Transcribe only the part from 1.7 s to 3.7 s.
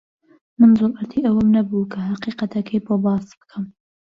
کە حەقیقەتەکەی بۆ باس بکەم.